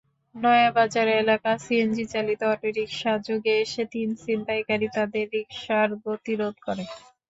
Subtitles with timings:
[0.35, 6.83] নয়াবাজার এলাকায় সিএনজিচালিত অটোরিকশাযোগে এসে তিন ছিনতাইকারী তাঁদের রিকশার গতিরোধ করে।